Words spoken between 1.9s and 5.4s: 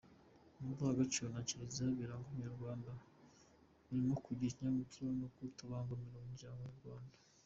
biranga umunyarwanda harimo kugira ikinyabupfura no